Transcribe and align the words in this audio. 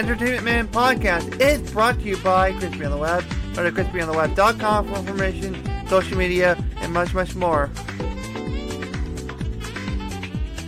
Entertainment 0.00 0.44
Man 0.44 0.66
podcast 0.68 1.42
is 1.42 1.60
brought 1.72 1.96
to 1.96 2.04
you 2.04 2.16
by 2.22 2.52
Crispy 2.52 2.86
on 2.86 2.90
the 2.90 2.96
Web. 2.96 3.22
Go 3.54 3.62
to 3.62 3.70
crispyontheweb.com 3.70 4.88
for 4.88 4.98
information, 4.98 5.88
social 5.88 6.16
media, 6.16 6.56
and 6.76 6.90
much, 6.94 7.12
much 7.12 7.34
more. 7.34 7.68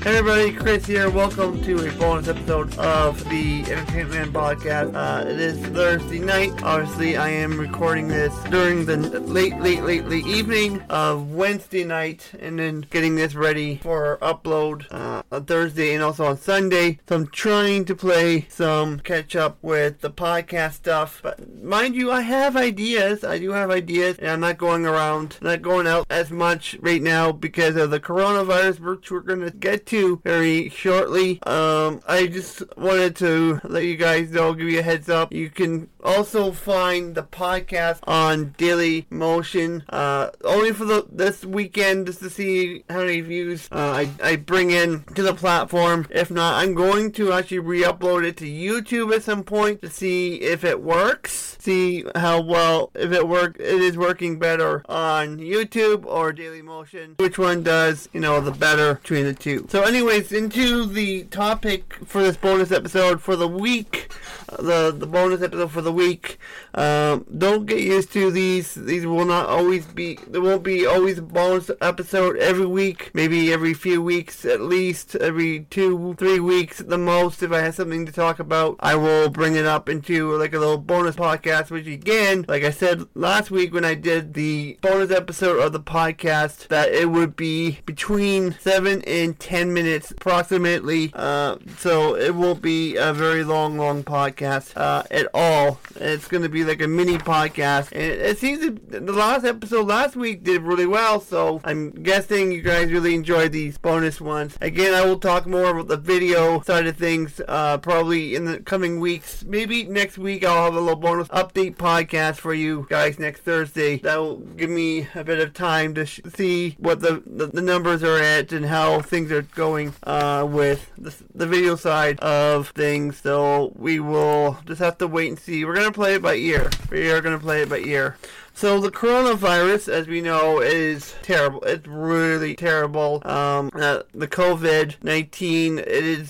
Hey 0.03 0.17
everybody, 0.17 0.53
Chris 0.53 0.85
here. 0.85 1.09
Welcome 1.09 1.63
to 1.63 1.87
a 1.87 1.93
bonus 1.93 2.27
episode 2.27 2.77
of 2.77 3.23
the 3.29 3.61
Entertainment 3.71 4.11
Man 4.11 4.33
podcast. 4.33 4.97
Uh, 4.97 5.29
it 5.29 5.39
is 5.39 5.57
Thursday 5.67 6.19
night. 6.19 6.61
Obviously, 6.65 7.17
I 7.17 7.29
am 7.29 7.57
recording 7.57 8.09
this 8.09 8.35
during 8.51 8.85
the 8.85 8.97
late, 8.97 9.57
late, 9.61 9.85
late, 9.85 10.05
late 10.07 10.27
evening 10.27 10.83
of 10.91 11.31
Wednesday 11.31 11.85
night, 11.85 12.33
and 12.41 12.59
then 12.59 12.85
getting 12.91 13.15
this 13.15 13.37
ready 13.37 13.77
for 13.77 14.19
upload 14.21 14.93
uh, 14.93 15.23
on 15.31 15.45
Thursday 15.45 15.95
and 15.95 16.03
also 16.03 16.25
on 16.25 16.37
Sunday. 16.37 16.99
So 17.09 17.15
I'm 17.15 17.29
trying 17.29 17.85
to 17.85 17.95
play 17.95 18.49
some 18.49 18.99
catch 18.99 19.37
up 19.37 19.59
with 19.63 20.01
the 20.01 20.11
podcast 20.11 20.73
stuff. 20.73 21.21
But 21.23 21.63
mind 21.63 21.95
you, 21.95 22.11
I 22.11 22.23
have 22.23 22.57
ideas. 22.57 23.23
I 23.23 23.39
do 23.39 23.53
have 23.53 23.71
ideas, 23.71 24.19
and 24.19 24.31
I'm 24.31 24.41
not 24.41 24.59
going 24.59 24.85
around, 24.85 25.39
not 25.41 25.63
going 25.63 25.87
out 25.87 26.09
as 26.11 26.33
much 26.33 26.77
right 26.81 27.01
now 27.01 27.31
because 27.31 27.77
of 27.77 27.93
the 27.93 28.01
coronavirus, 28.01 28.81
which 28.81 29.09
we're 29.09 29.21
gonna 29.21 29.53
get 29.53 29.87
to 29.87 29.92
very 29.93 30.69
shortly. 30.71 31.43
Um, 31.43 32.01
I 32.07 32.27
just 32.27 32.63
wanted 32.77 33.17
to 33.17 33.61
let 33.65 33.85
you 33.85 33.97
guys 33.97 34.31
know, 34.31 34.55
give 34.55 34.69
you 34.69 34.79
a 34.79 34.83
heads 34.83 35.09
up. 35.09 35.33
You 35.33 35.51
can 35.51 35.89
also 36.03 36.53
find 36.53 37.15
the 37.15 37.23
podcast 37.23 38.01
on 38.05 38.55
Daily 38.57 39.07
Motion, 39.11 39.85
uh, 39.91 40.31
only 40.45 40.73
for 40.73 40.85
the 40.85 41.07
this 41.11 41.45
weekend, 41.45 42.07
just 42.07 42.21
to 42.21 42.31
see 42.31 42.85
how 42.89 42.99
many 42.99 43.21
views 43.21 43.69
uh, 43.71 44.05
I, 44.05 44.11
I 44.23 44.37
bring 44.37 44.71
in 44.71 45.05
to 45.15 45.23
the 45.23 45.35
platform. 45.35 46.07
If 46.11 46.31
not, 46.31 46.63
I'm 46.63 46.75
going 46.75 47.13
to 47.13 47.33
actually 47.33 47.61
re-upload 47.61 48.25
it 48.27 48.37
to 48.39 48.47
YouTube 48.47 49.15
at 49.15 49.23
some 49.23 49.45
point 49.45 49.83
to 49.83 49.91
see 49.91 50.37
if 50.37 50.65
it 50.65 50.83
works. 50.83 51.52
See 51.63 52.05
how 52.17 52.41
well 52.41 52.91
if 52.93 53.13
it 53.13 53.29
work 53.29 53.55
it 53.61 53.81
is 53.81 53.97
working 53.97 54.41
better 54.41 54.83
on 54.89 55.39
YouTube 55.39 56.05
or 56.05 56.33
Daily 56.33 56.61
Motion. 56.61 57.15
Which 57.19 57.39
one 57.39 57.63
does 57.63 58.09
you 58.13 58.19
know 58.19 58.41
the 58.41 58.51
better 58.51 58.95
between 58.95 59.27
the 59.27 59.33
two? 59.33 59.69
So 59.71 59.83
anyways, 59.83 60.33
into 60.33 60.87
the 60.87 61.23
topic 61.23 61.95
for 62.05 62.21
this 62.21 62.37
bonus 62.37 62.73
episode 62.73 63.23
for 63.23 63.37
the 63.37 63.47
week, 63.47 64.13
uh, 64.49 64.57
the 64.61 64.91
the 64.91 65.07
bonus 65.07 65.41
episode 65.41 65.71
for 65.71 65.83
the 65.83 65.93
week. 65.93 66.41
Um, 66.75 67.27
don't 67.39 67.67
get 67.67 67.79
used 67.79 68.13
to 68.15 68.33
these. 68.33 68.75
These 68.75 69.07
will 69.07 69.25
not 69.25 69.47
always 69.47 69.87
be. 69.87 70.19
There 70.27 70.41
won't 70.41 70.65
be 70.65 70.85
always 70.85 71.19
a 71.19 71.23
bonus 71.23 71.71
episode 71.81 72.39
every 72.39 72.67
week. 72.67 73.13
Maybe 73.15 73.53
every 73.53 73.75
few 73.75 74.03
weeks, 74.03 74.45
at 74.45 74.63
least 74.63 75.15
every 75.15 75.61
two, 75.71 76.17
three 76.19 76.41
weeks 76.41 76.81
at 76.81 76.89
the 76.89 76.99
most. 76.99 77.41
If 77.41 77.53
I 77.53 77.61
have 77.61 77.77
something 77.77 78.05
to 78.07 78.11
talk 78.11 78.41
about, 78.41 78.79
I 78.81 78.97
will 78.97 79.29
bring 79.29 79.55
it 79.55 79.67
up 79.67 79.89
into 79.89 80.37
like 80.37 80.55
a 80.55 80.59
little 80.59 80.79
bonus 80.79 81.15
podcast. 81.15 81.52
Which 81.53 81.87
again, 81.87 82.45
like 82.49 82.65
I 82.65 82.71
said 82.71 83.07
last 83.15 83.51
week 83.51 83.75
when 83.75 83.85
I 83.85 83.95
did 83.95 84.35
the 84.35 84.79
bonus 84.81 85.11
episode 85.11 85.59
of 85.61 85.73
the 85.73 85.81
podcast, 85.81 86.69
that 86.69 86.91
it 86.93 87.11
would 87.11 87.37
be 87.37 87.81
between 87.85 88.57
seven 88.61 89.03
and 89.03 89.39
ten 89.39 89.75
minutes 89.75 90.11
approximately. 90.11 91.11
Uh, 91.15 91.57
so 91.77 92.17
it 92.17 92.35
won't 92.35 92.63
be 92.63 92.97
a 92.97 93.13
very 93.13 93.45
long, 93.45 93.77
long 93.77 94.03
podcast 94.03 94.77
uh, 94.77 95.03
at 95.11 95.29
all. 95.35 95.79
It's 95.97 96.29
going 96.29 96.43
to 96.43 96.49
be 96.49 96.65
like 96.65 96.81
a 96.81 96.89
mini 96.89 97.19
podcast. 97.19 97.93
And 97.93 98.03
it, 98.03 98.39
seems 98.39 98.81
the 98.89 99.01
last 99.13 99.45
episode 99.45 99.87
last 99.87 100.17
week 100.17 100.43
did 100.43 100.63
really 100.63 100.87
well. 100.87 101.21
So 101.21 101.61
I'm 101.65 101.91
guessing 101.91 102.51
you 102.53 102.63
guys 102.63 102.91
really 102.91 103.15
enjoyed 103.15 103.53
these 103.53 103.79
bonus 103.79 104.21
ones. 104.21 104.57
Again, 104.61 104.95
I 104.95 105.05
will 105.05 105.19
talk 105.19 105.47
more 105.47 105.71
about 105.71 105.89
the 105.89 105.97
video 105.97 106.61
side 106.63 106.87
of 106.87 106.97
things 106.97 107.41
uh, 107.47 107.79
probably 107.79 108.35
in 108.35 108.47
the 108.47 108.61
coming 108.61 109.01
weeks. 109.01 109.45
Maybe 109.45 109.85
next 109.85 110.19
week 110.19 110.45
I'll 110.45 110.65
have 110.65 110.75
a 110.75 110.81
little 110.81 110.97
bonus 110.97 111.29
update 111.43 111.77
podcast 111.77 112.37
for 112.37 112.55
you 112.55 112.87
guys 112.89 113.19
next 113.19 113.41
Thursday. 113.41 113.99
That 113.99 114.17
will 114.17 114.37
give 114.37 114.71
me 114.71 115.09
a 115.15 115.25
bit 115.25 115.41
of 115.41 115.53
time 115.53 115.95
to 115.95 116.07
sh- 116.07 116.21
see 116.35 116.77
what 116.79 117.01
the, 117.01 117.23
the, 117.27 117.47
the 117.47 117.63
numbers 117.63 118.03
are 118.05 118.19
at 118.19 118.53
and 118.53 118.67
how 118.67 119.01
things 119.01 119.33
are 119.33 119.43
going 119.43 119.93
uh, 120.05 120.47
with 120.49 120.91
the, 120.97 121.15
the 121.35 121.47
video 121.47 121.75
side 121.75 122.21
of 122.21 122.69
things. 122.69 123.21
So 123.21 123.73
we 123.77 123.99
will 123.99 124.59
just 124.67 124.81
have 124.81 124.99
to 124.99 125.09
wait 125.09 125.31
and 125.31 125.39
see. 125.39 125.65
We're 125.65 125.75
gonna 125.75 125.93
play 125.93 126.15
it 126.15 126.23
by 126.23 126.35
ear. 126.35 126.71
We 126.91 127.11
are 127.11 127.21
gonna 127.21 127.39
play 127.39 127.63
it 127.63 127.69
by 127.69 127.79
ear. 127.79 128.17
So 128.55 128.81
the 128.81 128.91
coronavirus, 128.91 129.89
as 129.89 130.07
we 130.07 130.21
know, 130.21 130.61
is 130.61 131.15
terrible. 131.23 131.63
It's 131.63 131.87
really 131.89 132.55
terrible. 132.55 133.23
Um, 133.27 133.71
uh, 133.75 134.03
the 134.13 134.29
COVID 134.29 135.03
nineteen. 135.03 135.79
It 135.79 135.89
is 135.89 136.29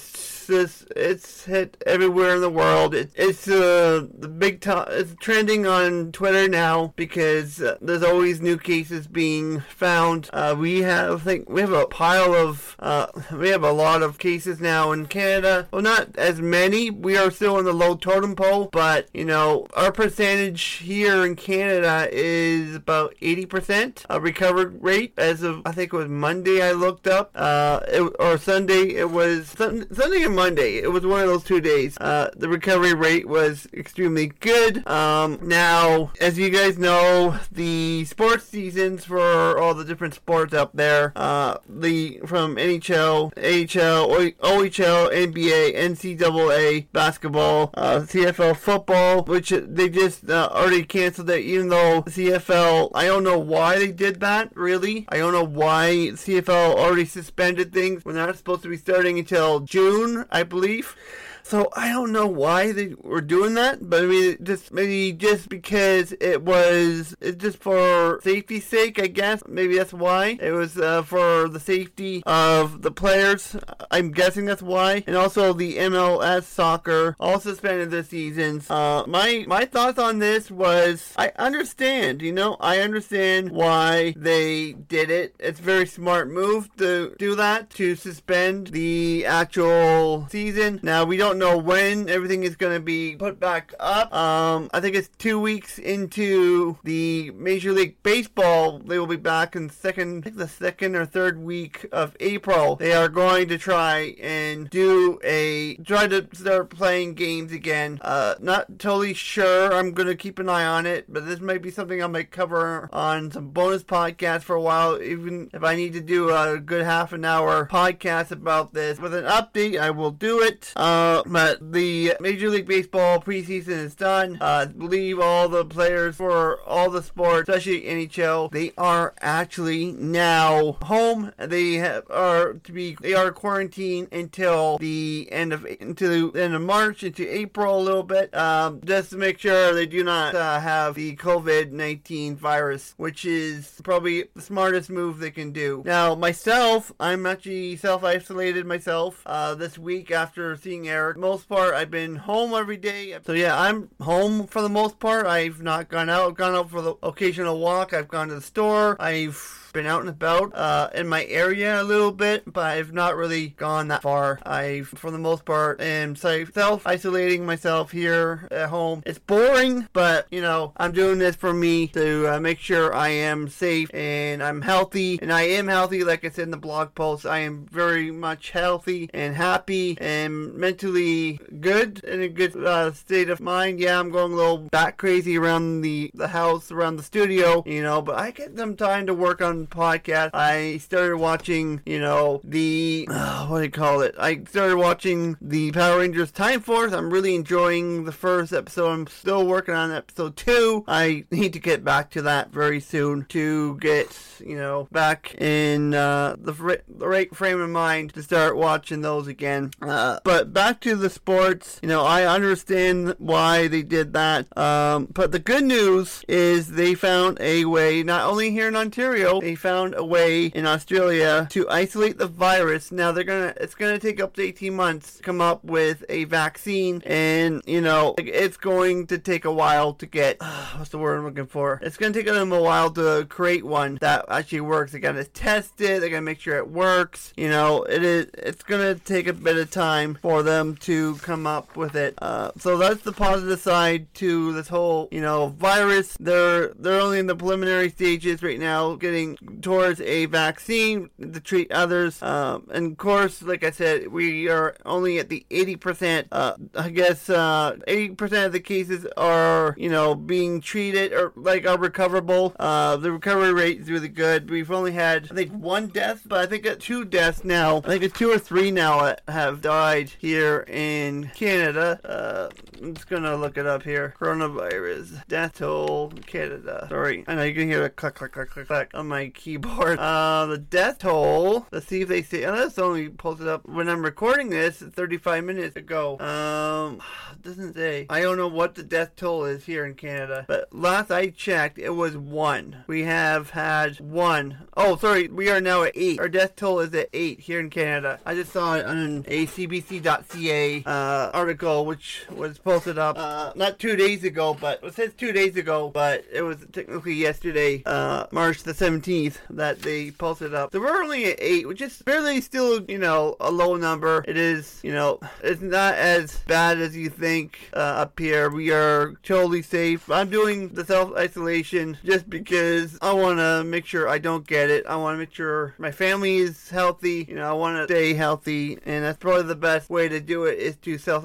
it's 0.53 1.45
hit 1.45 1.83
everywhere 1.87 2.35
in 2.35 2.41
the 2.41 2.51
world. 2.51 2.95
It, 2.95 3.11
it's 3.15 3.49
uh, 3.49 4.07
the 4.13 4.29
big 4.29 4.61
time. 4.61 4.87
It's 4.91 5.15
trending 5.21 5.67
on 5.67 6.13
Twitter 6.13 6.49
now 6.49 6.93
because 6.97 7.61
uh, 7.61 7.79
there's 7.81 8.03
always 8.03 8.41
new 8.41 8.59
cases 8.59 9.07
being 9.07 9.61
found. 9.61 10.31
Uh, 10.33 10.55
we 10.59 10.83
have, 10.83 11.23
I 11.23 11.25
think, 11.25 11.49
we 11.49 11.61
have 11.61 11.73
a 11.73 11.87
pile 11.87 12.35
of, 12.35 12.77
uh, 12.79 13.07
we 13.33 13.49
have 13.49 13.65
a 13.65 13.73
lot 13.73 14.03
of 14.03 14.19
cases 14.19 14.61
now 14.61 14.93
in 14.93 15.07
Canada. 15.07 15.69
Well, 15.73 15.83
not 15.83 16.17
as 16.17 16.41
many. 16.41 16.91
We 16.91 17.17
are 17.17 17.31
still 17.31 17.59
in 17.59 17.65
the 17.65 17.73
low 17.73 17.97
totem 17.97 18.37
pole, 18.37 18.69
but 18.73 19.09
you 19.13 19.25
know, 19.25 19.67
our 19.75 19.93
percentage 19.93 20.63
here 20.63 21.25
in 21.25 21.37
Canada 21.37 22.09
is 22.13 22.75
about 22.75 23.15
80% 23.21 24.05
a 24.09 24.21
recovered 24.21 24.83
rate 24.83 25.15
as 25.17 25.43
of 25.43 25.63
I 25.65 25.73
think 25.73 25.93
it 25.93 25.97
was 25.97 26.09
Monday 26.09 26.63
I 26.63 26.73
looked 26.73 27.07
up, 27.07 27.31
uh, 27.35 27.81
it, 27.89 28.15
or 28.19 28.39
Sunday. 28.39 28.95
It 28.95 29.11
was 29.11 29.49
Sunday 29.49 30.25
and 30.25 30.37
Monday. 30.37 30.42
It 30.49 30.93
was 30.93 31.05
one 31.05 31.21
of 31.21 31.27
those 31.27 31.45
two 31.45 31.61
days. 31.61 31.99
Uh, 31.99 32.31
the 32.37 32.49
recovery 32.49 32.95
rate 32.95 33.27
was 33.27 33.67
extremely 33.73 34.29
good. 34.29 34.87
Um, 34.87 35.39
now, 35.43 36.13
as 36.21 36.39
you 36.39 36.51
guys 36.51 36.79
know, 36.79 37.39
the 37.51 38.05
sports 38.05 38.45
seasons 38.45 39.05
for 39.05 39.59
all 39.59 39.75
the 39.75 39.85
different 39.85 40.15
sports 40.15 40.55
out 40.55 40.77
there, 40.77 41.13
uh, 41.17 41.59
the 41.69 42.21
from 42.27 42.57
NHL, 42.57 43.33
AHL, 43.37 44.09
OHL, 44.09 45.13
NBA, 45.13 45.77
NCAA 45.77 46.87
basketball, 46.93 47.71
uh, 47.75 48.01
CFL 48.01 48.57
football, 48.57 49.25
which 49.25 49.51
they 49.51 49.89
just 49.89 50.29
uh, 50.31 50.49
already 50.53 50.85
canceled 50.85 51.31
it. 51.31 51.41
Even 51.41 51.69
though 51.69 52.03
CFL, 52.03 52.91
I 52.95 53.07
don't 53.07 53.25
know 53.25 53.39
why 53.39 53.79
they 53.79 53.93
did 53.93 54.21
that. 54.21 54.55
Really, 54.55 55.07
I 55.09 55.19
don't 55.19 55.33
know 55.33 55.45
why 55.45 56.11
CFL 56.13 56.75
already 56.77 57.05
suspended 57.05 57.73
things 57.73 58.03
they're 58.13 58.27
not 58.27 58.37
supposed 58.37 58.63
to 58.63 58.69
be 58.69 58.77
starting 58.77 59.19
until 59.19 59.61
June, 59.61 60.22
I 60.31 60.43
believe. 60.43 60.97
So 61.45 61.69
I 61.77 61.89
don't 61.89 62.13
know 62.13 62.27
why 62.27 62.73
they 62.73 62.95
were 62.99 63.21
doing 63.21 63.55
that, 63.55 63.89
but 63.89 64.05
I 64.05 64.07
mean, 64.07 64.39
just 64.43 64.73
maybe 64.73 65.13
just 65.13 65.49
because 65.49 66.13
it 66.21 66.43
was 66.43 67.15
it's 67.21 67.43
just 67.43 67.59
for 67.59 68.21
safety's 68.23 68.67
sake, 68.67 69.01
I 69.01 69.09
guess. 69.09 69.43
Maybe 69.47 69.77
that's 69.77 69.93
why 69.93 70.39
it 70.41 70.53
was 70.53 70.79
uh, 70.79 71.03
for 71.03 71.49
the 71.49 71.61
safety 71.61 72.23
of 72.27 72.83
the 72.83 72.91
players. 72.91 73.57
I'm 73.91 74.13
guessing 74.13 74.47
that's 74.47 74.63
why, 74.63 75.05
and 75.07 75.17
also 75.17 75.53
the 75.53 75.77
MLS 75.79 76.45
soccer 76.45 77.17
all 77.21 77.41
suspended 77.41 77.91
their 77.91 78.05
seasons. 78.05 78.71
Uh, 78.71 79.05
my 79.07 79.45
my 79.47 79.65
thoughts 79.65 79.99
on 79.99 80.19
this 80.19 80.51
was 80.51 81.13
I 81.17 81.33
understand, 81.37 82.23
you 82.23 82.33
know, 82.33 82.57
I 82.61 82.79
understand 82.81 83.51
why 83.51 84.15
they 84.17 84.73
did 84.73 85.11
it. 85.11 85.35
It's 85.39 85.61
a 85.61 85.63
very 85.63 85.87
smart 85.87 86.31
move 86.31 86.75
to 86.77 87.15
do 87.19 87.35
that 87.37 87.71
to 87.71 87.97
suspend 87.97 88.69
the 88.69 89.27
actual 89.27 90.29
season. 90.31 90.81
Now 90.83 91.05
we 91.05 91.17
don't 91.17 91.32
know 91.39 91.59
when 91.59 92.09
everything 92.09 92.43
is 92.43 92.57
going 92.57 92.75
to 92.75 92.81
be 92.81 93.17
put 93.17 93.41
back 93.41 93.75
up. 93.81 94.13
Um, 94.13 94.71
I 94.73 94.81
think 94.81 94.97
it's 94.97 95.09
two 95.19 95.41
weeks 95.41 95.79
into 95.79 96.79
the 96.85 97.31
Major 97.33 97.73
League 97.73 98.03
Baseball. 98.03 98.79
They 98.79 98.99
will 98.99 99.07
be 99.07 99.17
back 99.17 99.57
in 99.57 99.71
second, 99.71 100.25
the 100.25 100.49
second 100.49 100.97
or 100.97 101.07
third 101.07 101.39
week 101.41 101.87
of 101.93 102.17
April. 102.21 102.77
They 102.77 102.93
are 102.93 103.09
going 103.09 103.49
to 103.49 103.59
try 103.59 104.15
and 104.21 104.69
do 104.71 105.21
a 105.25 105.77
try 105.77 106.07
to 106.07 106.27
start 106.33 106.71
playing 106.71 107.15
games 107.15 107.53
again. 107.53 107.99
Uh, 108.03 108.35
not 108.41 108.79
totally 108.79 109.15
sure. 109.15 109.73
I'm 109.73 109.93
going 109.93 110.09
to 110.09 110.15
keep 110.15 110.39
an 110.39 110.49
eye 110.49 110.65
on 110.65 110.87
it, 110.87 111.07
but 111.09 111.27
this 111.27 111.41
might 111.41 111.63
be 111.63 111.71
something 111.71 112.03
I 112.03 112.07
might 112.07 112.31
cover 112.31 112.89
on 112.93 113.31
some 113.31 113.49
bonus 113.51 113.83
podcasts 113.83 114.43
for 114.43 114.55
a 114.57 114.61
while. 114.61 115.01
Even 115.03 115.51
if 115.53 115.63
I 115.63 115.75
need 115.75 115.93
to 115.95 116.01
do 116.01 116.31
a 116.31 116.59
good 116.59 116.85
half 116.85 117.13
an 117.13 117.25
hour 117.25 117.67
podcast 117.67 118.31
about 118.31 118.75
this 118.75 118.99
with 118.99 119.15
an 119.15 119.25
update, 119.25 119.79
I 119.79 119.91
will 119.91 120.11
do 120.11 120.41
it. 120.41 120.73
Uh, 120.77 121.22
but 121.27 121.73
the 121.73 122.15
Major 122.21 122.51
League 122.51 122.67
Baseball 122.67 123.21
preseason 123.21 123.69
is 123.69 123.95
done. 123.95 124.39
Uh, 124.41 124.63
I 124.63 124.65
believe 124.67 125.19
all 125.19 125.49
the 125.49 125.65
players 125.65 126.17
for 126.17 126.61
all 126.63 126.91
the 126.91 127.03
sports, 127.03 127.49
especially 127.49 127.83
NHL, 127.83 128.51
they 128.51 128.73
are 128.79 129.15
actually 129.21 129.93
now 129.93 130.79
home. 130.83 131.33
They 131.39 131.75
have, 131.75 132.05
are 132.11 132.55
to 132.55 132.73
be 132.73 132.97
they 133.01 133.15
are 133.15 133.31
quarantined 133.33 134.13
until 134.13 134.79
the 134.79 135.29
end 135.31 135.53
of 135.53 135.65
until 135.65 136.31
the 136.31 136.43
end 136.43 136.55
of 136.55 136.63
March 136.63 137.03
into 137.03 137.29
April 137.33 137.79
a 137.79 137.83
little 137.83 138.03
bit, 138.03 138.35
um, 138.35 138.81
just 138.85 139.11
to 139.11 139.17
make 139.17 139.39
sure 139.39 139.73
they 139.75 139.87
do 139.87 140.05
not 140.05 140.35
uh, 140.35 140.61
have 140.61 140.95
the 140.95 141.17
COVID 141.17 141.73
nineteen 141.73 142.37
virus, 142.37 142.95
which 142.97 143.25
is 143.25 143.81
probably 143.83 144.25
the 144.35 144.43
smartest 144.43 144.91
move 144.91 145.19
they 145.19 145.31
can 145.31 145.53
do. 145.53 145.83
Now 145.85 146.15
myself, 146.15 146.93
I'm 147.01 147.27
actually 147.27 147.77
self 147.77 148.05
isolated 148.05 148.67
myself 148.67 149.23
uh, 149.27 149.55
this 149.55 149.79
week 149.79 150.11
after 150.11 150.57
seeing 150.57 150.89
Eric 150.89 151.12
Most 151.17 151.49
part, 151.49 151.75
I've 151.75 151.91
been 151.91 152.17
home 152.17 152.55
every 152.55 152.77
day. 152.77 153.17
So 153.25 153.33
yeah, 153.33 153.59
I'm 153.59 153.91
home 154.01 154.47
for 154.47 154.63
the 154.63 154.69
most 154.69 154.99
part. 154.99 155.27
I've 155.27 155.63
not 155.63 155.89
gone 155.89 156.09
out. 156.09 156.29
I've 156.29 156.37
gone 156.37 156.55
out 156.55 156.71
for 156.71 156.83
the 156.83 156.95
occasional 157.03 157.59
walk. 157.59 157.93
I've 157.93 158.09
gone 158.09 158.29
to 158.29 158.35
the 158.35 158.41
store. 158.41 158.97
I've 159.01 159.62
been 159.73 159.87
out 159.87 160.01
and 160.01 160.09
about 160.09 160.55
uh, 160.55 160.91
in 160.95 161.09
my 161.09 161.25
area 161.25 161.81
a 161.81 161.85
little 161.85 162.13
bit, 162.13 162.51
but 162.53 162.65
I've 162.65 162.93
not 162.93 163.17
really 163.17 163.49
gone 163.49 163.89
that 163.89 164.03
far. 164.03 164.39
I, 164.45 164.83
for 164.83 165.11
the 165.11 165.19
most 165.19 165.45
part, 165.45 165.81
am 165.81 166.17
self 166.17 166.87
isolating 166.87 167.47
myself 167.47 167.91
here 167.91 168.49
at 168.51 168.69
home. 168.69 169.03
It's 169.07 169.19
boring, 169.19 169.89
but 169.93 170.27
you 170.31 170.41
know, 170.41 170.73
I'm 170.77 170.93
doing 170.93 171.19
this 171.19 171.37
for 171.37 171.53
me 171.53 171.89
to 171.89 172.35
uh, 172.35 172.41
make 172.41 172.59
sure 172.59 172.95
I 172.95 173.09
am 173.09 173.49
safe 173.49 173.93
and 173.95 174.43
I'm 174.43 174.63
healthy. 174.63 175.19
And 175.21 175.33
I 175.33 175.43
am 175.43 175.69
healthy, 175.69 176.05
like 176.05 176.25
I 176.25 176.31
said 176.31 176.45
in 176.45 176.51
the 176.51 176.57
blog 176.57 176.95
post. 176.95 177.27
I 177.27 177.41
am 177.41 177.67
very 177.71 178.11
much 178.11 178.51
healthy 178.51 179.09
and 179.15 179.35
happy 179.35 179.97
and 180.01 180.55
mentally 180.55 181.41
good 181.61 182.03
in 182.05 182.23
a 182.23 182.29
good 182.29 182.57
uh, 182.57 182.93
state 182.93 183.31
of 183.31 183.41
mind. 183.41 183.81
Yeah, 183.81 183.99
I'm 183.99 184.11
going 184.11 184.33
a 184.33 184.37
little 184.37 184.59
bat 184.59 184.99
crazy 184.99 185.39
around 185.39 185.83
the, 185.83 186.11
the 186.15 186.29
house, 186.29 186.71
around 186.71 186.97
the 186.97 187.03
studio, 187.03 187.63
you 187.67 187.83
know, 187.83 188.03
but 188.03 188.17
I 188.17 188.31
get 188.31 188.57
some 188.57 188.77
time 188.77 189.07
to 189.07 189.15
work 189.15 189.41
on 189.41 189.62
podcast. 189.67 190.31
I 190.35 190.79
started 190.79 191.17
watching, 191.17 191.81
you 191.87 192.01
know, 192.01 192.41
the 192.45 193.09
uh, 193.11 193.47
what 193.47 193.59
do 193.59 193.65
you 193.65 193.71
call 193.71 194.01
it? 194.03 194.15
I 194.19 194.43
started 194.45 194.77
watching 194.77 195.37
the 195.41 195.73
Power 195.73 196.01
Rangers 196.01 196.31
Time 196.31 196.61
Force. 196.61 196.93
I'm 196.93 197.13
really 197.13 197.35
enjoying 197.35 198.05
the 198.05 198.13
first 198.13 198.53
episode. 198.53 198.91
I'm 198.91 199.07
still 199.07 199.47
working 199.47 199.75
on 199.75 199.93
episode 199.93 200.37
two. 200.37 200.85
I 200.87 201.25
need 201.31 201.53
to 201.55 201.61
get 201.61 201.85
back 201.85 202.11
to 202.13 202.23
that 202.23 202.51
very 202.51 202.81
soon 202.81 203.25
to 203.27 203.77
get, 203.79 204.19
you 204.45 204.57
know, 204.57 204.89
back 204.91 205.35
in 205.41 205.95
uh, 205.95 206.37
the, 206.39 206.53
fr- 206.55 206.73
the 206.89 207.09
right 207.09 207.35
frame 207.35 207.61
of 207.61 207.71
mind 207.71 208.15
to 208.15 208.23
start 208.23 208.57
watching 208.57 209.01
those 209.01 209.27
again. 209.27 209.71
Uh, 209.81 210.19
but 210.25 210.53
back 210.53 210.81
to 210.81 210.97
the 210.97 211.11
sports, 211.11 211.79
you 211.83 211.89
know, 211.89 212.05
I 212.05 212.25
understand 212.25 213.15
why 213.19 213.69
they 213.69 213.83
did 213.83 214.13
that. 214.13 214.57
Um, 214.57 215.09
but 215.13 215.33
the 215.33 215.39
good 215.39 215.65
news 215.65 216.25
is 216.29 216.73
they 216.73 216.95
found 216.95 217.39
a 217.41 217.65
way, 217.65 218.03
not 218.03 218.29
only 218.29 218.51
here 218.51 218.69
in 218.69 218.77
Ontario, 218.77 219.41
they 219.53 219.57
found 219.57 219.95
a 219.95 220.05
way 220.05 220.47
in 220.47 220.67
Australia 220.67 221.47
to 221.51 221.69
isolate 221.69 222.17
the 222.17 222.27
virus. 222.27 222.91
Now 222.91 223.13
they're 223.13 223.23
gonna, 223.23 223.53
it's 223.61 223.75
gonna 223.75 223.99
take 223.99 224.19
up 224.19 224.33
to 224.37 224.43
18 224.43 224.75
months 224.75 225.19
to 225.19 225.23
come 225.23 225.43
up 225.43 225.63
with 225.63 226.05
a 226.09 226.25
vaccine, 226.25 227.03
and 227.05 227.61
you 227.67 227.83
know, 227.83 228.15
it's 228.17 228.57
going 228.57 229.09
to 229.09 229.19
take 229.19 229.45
a 229.45 229.53
while 229.53 229.93
to 229.95 230.07
get. 230.07 230.39
Uh, 230.41 230.67
what's 230.79 230.89
the 230.89 230.97
word 230.97 231.19
I'm 231.19 231.25
looking 231.27 231.47
for? 231.47 231.81
It's 231.83 231.99
gonna 231.99 232.15
take 232.15 232.25
them 232.25 232.51
a 232.51 232.63
while 232.63 232.91
to 232.93 233.27
create 233.29 233.63
one 233.65 233.99
that 234.01 234.25
actually 234.29 234.63
works. 234.63 234.93
They 234.93 235.01
gotta 235.01 235.25
test 235.25 235.79
it. 235.83 236.01
They 236.01 236.09
gotta 236.09 236.23
make 236.23 236.41
sure 236.41 236.57
it 236.57 236.71
works. 236.71 237.35
You 237.37 237.51
know, 237.51 237.83
it 237.83 238.03
is. 238.03 238.31
It's 238.33 238.63
gonna 238.63 238.95
take 238.95 239.27
a 239.27 239.35
bit 239.35 239.59
of 239.59 239.71
time 239.71 240.19
for 240.23 240.43
them 240.43 240.77
to 240.77 241.17
come 241.17 241.47
up 241.47 241.77
with 241.77 241.95
it. 241.95 242.15
Uh, 242.23 242.53
so 242.57 242.79
that's 242.79 243.03
the 243.03 243.13
positive 243.13 243.61
side 243.61 244.13
to 244.15 244.55
this 244.55 244.69
whole, 244.69 245.09
you 245.11 245.21
know, 245.21 245.49
virus. 245.49 246.17
They're 246.19 246.69
they're 246.69 247.01
only 247.01 247.19
in 247.19 247.27
the 247.27 247.37
preliminary 247.37 247.91
stages 247.91 248.43
right 248.43 248.59
now, 248.59 248.95
getting 248.95 249.37
towards 249.61 250.01
a 250.01 250.27
vaccine 250.27 251.11
to 251.21 251.41
treat 251.41 251.71
others. 251.73 252.23
Um, 252.23 252.69
and 252.73 252.93
of 252.93 252.99
course, 252.99 253.43
like 253.43 253.65
I 253.65 253.71
said, 253.71 254.09
we 254.09 254.49
are 254.49 254.77
only 254.85 255.19
at 255.19 255.29
the 255.29 255.47
80%. 255.51 256.27
Uh, 256.33 256.55
I 256.75 256.91
guess 256.91 257.31
uh, 257.31 257.77
80% 257.87 258.47
of 258.47 258.53
the 258.53 258.61
cases 258.61 259.07
are, 259.17 259.75
you 259.79 259.89
know, 259.89 260.15
being 260.15 260.61
treated 260.61 261.13
or 261.13 261.33
like 261.37 261.67
are 261.67 261.79
recoverable. 261.79 262.55
Uh, 262.59 262.97
the 262.97 263.13
recovery 263.13 263.53
rate 263.53 263.81
is 263.81 263.91
really 263.91 264.09
good. 264.09 264.51
We've 264.51 264.71
only 264.71 264.93
had, 264.93 265.29
I 265.31 265.35
think, 265.35 265.53
one 265.53 265.89
death, 265.89 266.23
but 266.27 266.39
I 266.39 266.47
think 266.47 266.65
got 266.65 266.81
two 266.81 267.05
deaths 267.05 267.45
now. 267.45 267.79
I 267.79 267.89
think 267.89 268.03
it's 268.03 268.19
two 268.19 268.31
or 268.31 268.39
three 268.39 268.71
now 268.71 269.15
have 269.29 269.61
died 269.61 270.13
here 270.19 270.65
in 270.69 271.31
Canada. 271.35 272.01
Uh, 272.05 272.51
I'm 272.83 272.95
just 272.95 273.09
gonna 273.09 273.37
look 273.37 273.57
it 273.57 273.67
up 273.67 273.83
here. 273.83 274.15
Coronavirus 274.19 275.27
death 275.29 275.59
toll 275.59 276.13
Canada. 276.27 276.87
Sorry, 276.89 277.25
I 277.27 277.35
know 277.35 277.43
you 277.43 277.55
can 277.55 277.69
hear 277.69 277.83
the 277.83 277.91
click 277.91 278.15
click 278.15 278.33
click 278.33 278.51
click 278.51 278.67
click 278.67 278.91
on 278.95 279.09
my 279.09 279.32
keyboard. 279.35 279.99
Uh, 279.99 280.47
the 280.47 280.59
death 280.59 280.99
toll. 280.99 281.67
Let's 281.71 281.87
see 281.87 282.03
if 282.03 282.09
they 282.09 282.23
say. 282.23 282.45
Oh, 282.45 282.57
that's 282.57 282.79
only 282.79 283.09
posted 283.09 283.49
up 283.49 283.69
when 283.69 283.89
I'm 283.89 284.05
recording 284.05 284.51
this. 284.51 284.79
35 284.79 285.45
minutes 285.45 285.77
ago. 285.77 286.19
Um, 286.19 287.01
doesn't 287.43 287.75
say. 287.75 288.07
I 288.09 288.21
don't 288.21 288.37
know 288.37 288.49
what 288.49 288.75
the 288.75 288.83
death 288.83 289.17
toll 289.17 289.45
is 289.45 289.65
here 289.65 289.85
in 289.85 289.95
Canada, 289.95 290.45
but 290.47 290.73
last 290.73 291.11
I 291.11 291.29
checked, 291.31 291.79
it 291.79 291.91
was 291.91 292.17
one. 292.17 292.85
We 292.87 293.03
have 293.03 293.51
had 293.51 294.01
one. 294.01 294.59
Oh, 294.77 294.97
sorry, 294.97 295.29
we 295.29 295.51
are 295.51 295.61
now 295.61 295.83
at 295.83 295.93
eight. 295.95 296.21
Our 296.21 296.29
death 296.29 296.57
toll 296.57 296.81
is 296.81 296.95
at 296.95 297.09
eight 297.13 297.41
here 297.41 297.61
in 297.61 297.71
Canada. 297.71 298.21
I 298.25 298.35
just 298.35 298.53
saw 298.53 298.77
it 298.77 298.87
on 298.87 299.25
a 299.27 299.47
CBC.ca 299.47 300.85
uh, 300.85 301.31
article, 301.35 301.85
which 301.85 302.27
was 302.31 302.59
posted 302.59 302.99
up 302.99 303.19
uh, 303.19 303.53
not 303.57 303.79
two 303.79 303.97
days 303.97 304.25
ago, 304.25 304.57
but 304.59 304.83
it 304.83 304.95
says 304.95 305.13
two 305.15 305.33
days 305.33 305.57
ago, 305.57 305.91
but 305.93 306.25
it 306.33 306.43
was 306.43 306.59
technically 306.73 307.15
yesterday, 307.15 307.83
uh, 307.87 308.27
March 308.31 308.63
the 308.63 308.73
17th, 308.73 309.22
that 309.51 309.83
they 309.83 310.11
posted 310.11 310.55
up. 310.55 310.73
So 310.73 310.81
we're 310.81 311.03
only 311.03 311.27
at 311.27 311.37
eight, 311.41 311.67
which 311.69 311.81
is 311.81 312.01
barely 312.03 312.41
still, 312.41 312.83
you 312.89 312.99
know, 312.99 313.37
a 313.41 313.51
low 313.51 313.77
number. 313.77 314.25
It 314.27 314.37
is, 314.37 314.81
you 314.83 314.93
know, 314.93 315.21
it's 315.43 315.61
not 315.61 315.95
as 315.95 316.39
bad 316.47 316.79
as 316.79 316.97
you 316.97 317.09
think 317.09 317.59
uh, 317.75 317.79
up 318.05 318.19
here. 318.19 318.51
We 318.51 318.71
are 318.71 319.15
totally 319.23 319.63
safe. 319.63 320.11
I'm 320.11 320.31
doing 320.31 320.71
the 320.71 320.85
self 320.85 321.15
isolation 321.17 321.99
just 322.05 322.29
because 322.29 322.99
I 323.03 323.13
want 323.13 323.39
to 323.39 323.65
make 323.65 323.87
sure 323.87 324.09
I 324.09 324.19
don't 324.19 324.47
get 324.47 324.71
it. 324.71 324.87
I 324.87 324.97
want 324.97 325.15
to 325.15 325.19
make 325.19 325.35
sure 325.35 325.75
my 325.79 325.91
family 325.91 326.39
is 326.39 326.71
healthy. 326.71 327.27
You 327.29 327.37
know, 327.37 327.49
I 327.49 327.53
want 327.53 327.77
to 327.77 327.93
stay 327.93 328.15
healthy, 328.15 328.79
and 328.85 329.05
that's 329.05 329.19
probably 329.19 329.45
the 329.45 329.57
best 329.57 329.91
way 329.91 330.09
to 330.09 330.21
do 330.21 330.45
it 330.45 330.59
is 330.59 330.77
to 330.77 330.99
self 330.99 331.25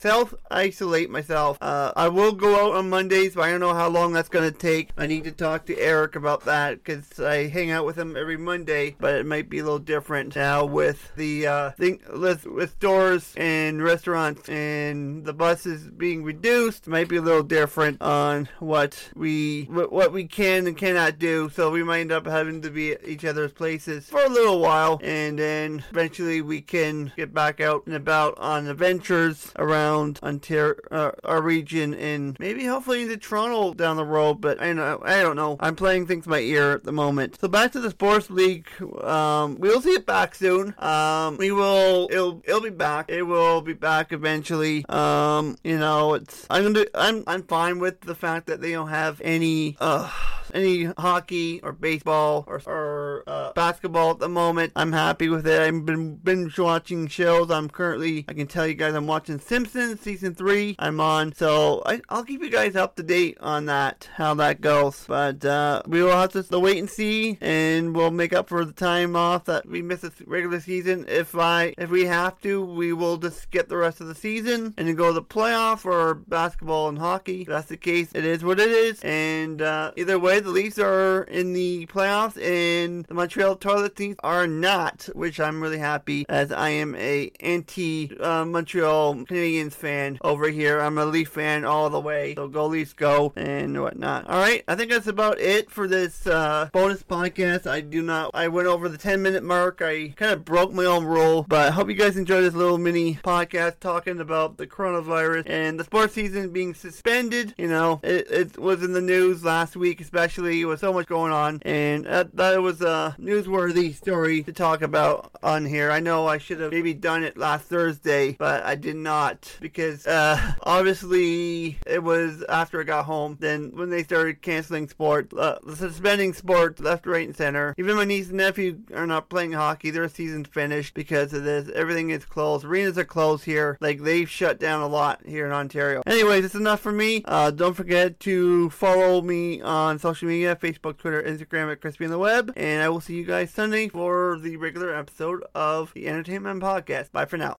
self 0.00 0.34
isolate 0.50 1.10
myself. 1.10 1.58
Uh, 1.60 1.92
I 1.96 2.08
will 2.08 2.32
go 2.32 2.66
out 2.66 2.76
on 2.76 2.90
Mondays, 2.90 3.34
but 3.34 3.42
I 3.42 3.50
don't 3.50 3.60
know 3.60 3.74
how 3.74 3.88
long 3.88 4.12
that's 4.12 4.28
going 4.28 4.50
to 4.50 4.56
take. 4.56 4.90
I 4.96 5.06
need 5.06 5.24
to 5.24 5.32
talk 5.32 5.66
to 5.66 5.78
Eric 5.78 6.16
about 6.16 6.44
that 6.44 6.82
because 6.82 7.20
I 7.20 7.35
hang 7.44 7.70
out 7.70 7.86
with 7.86 7.96
him 7.96 8.16
every 8.16 8.36
Monday, 8.36 8.96
but 8.98 9.14
it 9.14 9.26
might 9.26 9.48
be 9.48 9.58
a 9.58 9.64
little 9.64 9.78
different 9.78 10.34
now 10.34 10.64
with 10.64 11.14
the 11.16 11.46
uh, 11.46 11.70
thing 11.72 12.00
with, 12.14 12.46
with 12.46 12.72
stores 12.72 13.32
and 13.36 13.82
restaurants 13.82 14.48
and 14.48 15.24
the 15.24 15.32
buses 15.32 15.88
being 15.88 16.24
reduced. 16.24 16.86
It 16.86 16.90
might 16.90 17.08
be 17.08 17.16
a 17.16 17.22
little 17.22 17.42
different 17.42 18.00
on 18.02 18.48
what 18.58 19.10
we 19.14 19.64
what 19.64 20.12
we 20.12 20.24
can 20.24 20.66
and 20.66 20.76
cannot 20.76 21.18
do. 21.18 21.50
So 21.50 21.70
we 21.70 21.82
might 21.82 22.00
end 22.00 22.12
up 22.12 22.26
having 22.26 22.62
to 22.62 22.70
be 22.70 22.92
at 22.92 23.06
each 23.06 23.24
other's 23.24 23.52
places 23.52 24.08
for 24.08 24.24
a 24.24 24.28
little 24.28 24.60
while, 24.60 25.00
and 25.02 25.38
then 25.38 25.84
eventually 25.90 26.42
we 26.42 26.60
can 26.60 27.12
get 27.16 27.34
back 27.34 27.60
out 27.60 27.86
and 27.86 27.94
about 27.94 28.38
on 28.38 28.66
adventures 28.66 29.52
around 29.56 30.18
Ontario, 30.22 30.74
uh, 30.90 31.12
our 31.24 31.42
region, 31.42 31.94
and 31.94 32.36
maybe 32.38 32.64
hopefully 32.64 33.02
into 33.02 33.16
Toronto 33.16 33.74
down 33.74 33.96
the 33.96 34.04
road. 34.04 34.40
But 34.40 34.60
I 34.60 34.72
know 34.72 35.02
I 35.04 35.22
don't 35.22 35.36
know. 35.36 35.56
I'm 35.60 35.76
playing 35.76 36.06
things 36.06 36.26
by 36.26 36.40
ear 36.40 36.72
at 36.72 36.84
the 36.84 36.92
moment. 36.92 37.15
So 37.40 37.48
back 37.48 37.72
to 37.72 37.80
the 37.80 37.90
sports 37.90 38.30
league. 38.30 38.66
Um, 39.02 39.58
we'll 39.58 39.80
see 39.80 39.90
it 39.90 40.06
back 40.06 40.34
soon. 40.34 40.74
Um, 40.78 41.36
we 41.36 41.50
will. 41.52 42.08
It'll 42.10 42.42
it'll 42.44 42.60
be 42.60 42.70
back. 42.70 43.06
It 43.08 43.22
will 43.22 43.60
be 43.60 43.72
back 43.72 44.12
eventually. 44.12 44.84
Um, 44.88 45.56
you 45.64 45.78
know, 45.78 46.14
it's 46.14 46.46
I'm 46.50 46.72
gonna 46.72 46.86
I'm 46.94 47.24
I'm 47.26 47.42
fine 47.42 47.78
with 47.78 48.00
the 48.00 48.14
fact 48.14 48.46
that 48.46 48.60
they 48.60 48.72
don't 48.72 48.88
have 48.88 49.20
any 49.24 49.76
uh 49.80 50.10
any 50.54 50.84
hockey 50.84 51.60
or 51.62 51.72
baseball 51.72 52.44
or, 52.46 52.60
or 52.66 53.24
uh, 53.26 53.52
basketball 53.52 54.12
at 54.12 54.18
the 54.18 54.28
moment. 54.28 54.72
I'm 54.76 54.92
happy 54.92 55.28
with 55.28 55.46
it. 55.46 55.60
I've 55.60 55.84
been 55.84 56.16
binge 56.16 56.58
watching 56.58 57.06
shows. 57.08 57.50
I'm 57.50 57.68
currently, 57.68 58.24
I 58.28 58.34
can 58.34 58.46
tell 58.46 58.66
you 58.66 58.74
guys, 58.74 58.94
I'm 58.94 59.06
watching 59.06 59.38
Simpsons 59.38 60.00
season 60.00 60.34
three. 60.34 60.76
I'm 60.78 61.00
on, 61.00 61.34
so 61.34 61.82
I, 61.86 62.00
will 62.10 62.24
keep 62.24 62.42
you 62.42 62.50
guys 62.50 62.76
up 62.76 62.96
to 62.96 63.02
date 63.02 63.38
on 63.40 63.66
that, 63.66 64.08
how 64.14 64.34
that 64.34 64.60
goes. 64.60 65.04
But 65.06 65.44
uh, 65.44 65.82
we 65.86 66.02
will 66.02 66.16
have 66.16 66.32
to 66.32 66.58
wait 66.58 66.78
and 66.78 66.90
see, 66.90 67.38
and 67.40 67.94
we'll 67.94 68.10
make 68.10 68.32
up 68.32 68.48
for 68.48 68.64
the 68.64 68.72
time 68.72 69.16
off 69.16 69.44
that 69.46 69.66
we 69.66 69.82
miss 69.82 70.00
the 70.00 70.12
regular 70.26 70.60
season. 70.60 71.04
If 71.08 71.36
I, 71.36 71.74
if 71.78 71.90
we 71.90 72.04
have 72.04 72.40
to, 72.42 72.64
we 72.64 72.92
will 72.92 73.16
just 73.16 73.40
skip 73.40 73.68
the 73.68 73.76
rest 73.76 74.00
of 74.00 74.06
the 74.06 74.14
season 74.14 74.74
and 74.76 74.96
go 74.96 75.08
to 75.08 75.12
the 75.12 75.22
playoff 75.22 75.84
or 75.84 76.14
basketball 76.14 76.88
and 76.88 76.98
hockey. 76.98 77.42
If 77.42 77.48
that's 77.48 77.68
the 77.68 77.76
case. 77.76 78.10
It 78.14 78.24
is 78.24 78.44
what 78.44 78.60
it 78.60 78.70
is, 78.70 79.00
and 79.02 79.60
uh, 79.60 79.92
either 79.96 80.18
way 80.18 80.35
the 80.40 80.50
Leafs 80.50 80.78
are 80.78 81.22
in 81.22 81.52
the 81.52 81.86
playoffs 81.86 82.40
and 82.40 83.04
the 83.06 83.14
Montreal 83.14 83.56
Toilet 83.56 83.96
Teams 83.96 84.16
are 84.22 84.46
not, 84.46 85.08
which 85.14 85.40
I'm 85.40 85.62
really 85.62 85.78
happy 85.78 86.26
as 86.28 86.52
I 86.52 86.70
am 86.70 86.94
a 86.96 87.30
anti 87.40 88.16
uh, 88.18 88.44
Montreal 88.44 89.14
Canadiens 89.14 89.72
fan 89.72 90.18
over 90.20 90.48
here. 90.50 90.80
I'm 90.80 90.98
a 90.98 91.06
Leaf 91.06 91.30
fan 91.30 91.64
all 91.64 91.88
the 91.88 92.00
way. 92.00 92.34
So 92.34 92.48
go 92.48 92.66
Leafs 92.66 92.92
go 92.92 93.32
and 93.36 93.80
whatnot. 93.80 94.28
All 94.28 94.38
right, 94.38 94.62
I 94.68 94.74
think 94.74 94.90
that's 94.90 95.06
about 95.06 95.40
it 95.40 95.70
for 95.70 95.88
this 95.88 96.26
uh, 96.26 96.68
bonus 96.72 97.02
podcast. 97.02 97.66
I 97.66 97.80
do 97.80 98.02
not. 98.02 98.30
I 98.34 98.48
went 98.48 98.68
over 98.68 98.88
the 98.88 98.98
10 98.98 99.22
minute 99.22 99.42
mark. 99.42 99.80
I 99.80 100.08
kind 100.16 100.32
of 100.32 100.44
broke 100.44 100.72
my 100.72 100.84
own 100.84 101.04
rule, 101.04 101.46
but 101.48 101.66
I 101.66 101.70
hope 101.70 101.88
you 101.88 101.94
guys 101.94 102.16
enjoyed 102.16 102.44
this 102.44 102.54
little 102.54 102.78
mini 102.78 103.14
podcast 103.14 103.80
talking 103.80 104.20
about 104.20 104.58
the 104.58 104.66
coronavirus 104.66 105.48
and 105.48 105.80
the 105.80 105.84
sports 105.84 106.14
season 106.14 106.50
being 106.50 106.74
suspended. 106.74 107.54
You 107.56 107.68
know, 107.68 108.00
it, 108.02 108.30
it 108.30 108.58
was 108.58 108.82
in 108.82 108.92
the 108.92 109.00
news 109.00 109.44
last 109.44 109.76
week, 109.76 110.00
especially 110.00 110.25
especially 110.26 110.64
with 110.64 110.80
so 110.80 110.92
much 110.92 111.06
going 111.06 111.32
on, 111.32 111.60
and 111.62 112.04
that, 112.04 112.34
that 112.34 112.60
was 112.60 112.80
a 112.80 113.14
newsworthy 113.20 113.94
story 113.94 114.42
to 114.42 114.52
talk 114.52 114.82
about 114.82 115.30
on 115.40 115.64
here. 115.64 115.92
I 115.92 116.00
know 116.00 116.26
I 116.26 116.38
should 116.38 116.58
have 116.58 116.72
maybe 116.72 116.94
done 116.94 117.22
it 117.22 117.36
last 117.36 117.66
Thursday, 117.66 118.32
but 118.32 118.64
I 118.64 118.74
did 118.74 118.96
not 118.96 119.56
because 119.60 120.04
uh, 120.04 120.54
obviously 120.64 121.78
it 121.86 122.02
was 122.02 122.44
after 122.48 122.80
I 122.80 122.82
got 122.84 123.04
home. 123.04 123.36
Then 123.38 123.70
when 123.76 123.88
they 123.88 124.02
started 124.02 124.42
canceling 124.42 124.88
sport, 124.88 125.32
uh, 125.32 125.58
suspending 125.76 126.32
sport 126.32 126.80
left, 126.80 127.06
right, 127.06 127.26
and 127.26 127.36
center. 127.36 127.72
Even 127.78 127.94
my 127.94 128.04
niece 128.04 128.28
and 128.28 128.38
nephew 128.38 128.80
are 128.94 129.06
not 129.06 129.28
playing 129.28 129.52
hockey. 129.52 129.90
Their 129.90 130.08
season's 130.08 130.48
finished 130.48 130.94
because 130.94 131.32
of 131.34 131.44
this. 131.44 131.70
Everything 131.72 132.10
is 132.10 132.24
closed. 132.24 132.64
Arenas 132.64 132.98
are 132.98 133.04
closed 133.04 133.44
here. 133.44 133.78
Like 133.80 134.02
they've 134.02 134.28
shut 134.28 134.58
down 134.58 134.82
a 134.82 134.88
lot 134.88 135.20
here 135.24 135.46
in 135.46 135.52
Ontario. 135.52 136.02
Anyways, 136.04 136.44
it's 136.44 136.54
enough 136.56 136.80
for 136.80 136.92
me. 136.92 137.22
Uh, 137.26 137.52
don't 137.52 137.74
forget 137.74 138.18
to 138.20 138.70
follow 138.70 139.22
me 139.22 139.60
on 139.62 140.00
social 140.16 140.28
media: 140.28 140.56
Facebook, 140.56 140.96
Twitter, 140.96 141.22
Instagram 141.22 141.70
at 141.70 141.82
Crispy 141.82 142.06
on 142.06 142.10
the 142.10 142.18
Web. 142.18 142.50
And 142.56 142.82
I 142.82 142.88
will 142.88 143.02
see 143.02 143.16
you 143.16 143.24
guys 143.24 143.50
Sunday 143.50 143.88
for 143.88 144.38
the 144.40 144.56
regular 144.56 144.94
episode 144.94 145.44
of 145.54 145.92
the 145.92 146.08
Entertainment 146.08 146.62
Podcast. 146.62 147.12
Bye 147.12 147.26
for 147.26 147.36
now. 147.36 147.54